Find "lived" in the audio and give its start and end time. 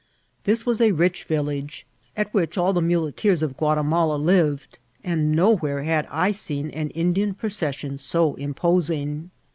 4.19-4.79